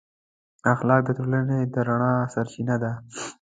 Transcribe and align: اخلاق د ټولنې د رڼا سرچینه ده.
اخلاق 0.73 1.01
د 1.05 1.09
ټولنې 1.17 1.57
د 1.73 1.75
رڼا 1.87 2.13
سرچینه 2.33 2.75
ده. 2.83 2.91